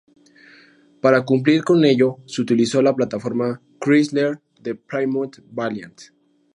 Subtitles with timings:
[0.99, 6.01] Para cumplir con ello se utilizó la plataforma Chrysler del Plymouth Valiant.